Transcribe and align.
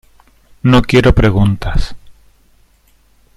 no 0.63 0.81
quiero 0.81 1.13
preguntas. 1.13 1.93